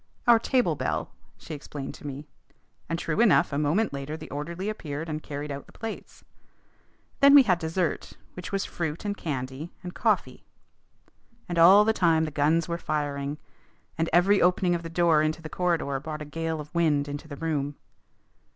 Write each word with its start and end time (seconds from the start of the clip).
"Our 0.25 0.39
table 0.39 0.75
bell," 0.75 1.11
she 1.37 1.53
explained 1.53 1.93
to 1.93 2.07
me. 2.07 2.25
And, 2.89 2.97
true 2.97 3.19
enough, 3.21 3.53
a 3.53 3.59
moment 3.59 3.93
later 3.93 4.17
the 4.17 4.31
orderly 4.31 4.67
appeared 4.67 5.07
and 5.07 5.21
carried 5.21 5.51
out 5.51 5.67
the 5.67 5.71
plates. 5.71 6.23
Then 7.19 7.35
we 7.35 7.43
had 7.43 7.59
dessert, 7.59 8.13
which 8.33 8.51
was 8.51 8.65
fruit 8.65 9.05
and 9.05 9.15
candy, 9.15 9.71
and 9.83 9.93
coffee. 9.93 10.43
And 11.47 11.59
all 11.59 11.85
the 11.85 11.93
time 11.93 12.25
the 12.25 12.31
guns 12.31 12.67
were 12.67 12.79
firing, 12.79 13.37
and 13.95 14.09
every 14.11 14.41
opening 14.41 14.73
of 14.73 14.81
the 14.81 14.89
door 14.89 15.21
into 15.21 15.43
the 15.43 15.49
corridor 15.49 15.99
brought 15.99 16.23
a 16.23 16.25
gale 16.25 16.59
of 16.59 16.73
wind 16.73 17.07
into 17.07 17.27
the 17.27 17.37
room. 17.37 17.75